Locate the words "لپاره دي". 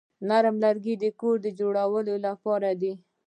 2.27-2.93